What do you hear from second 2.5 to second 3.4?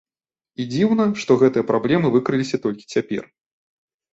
толькі цяпер.